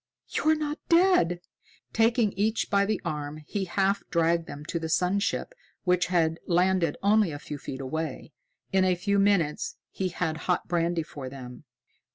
[0.29, 1.41] "You're not dead?"
[1.93, 6.39] Taking each by the arm, he half dragged them to the sun ship, which had
[6.47, 8.31] landed only a few feet away.
[8.73, 11.65] In a few minutes he had hot brandy for them.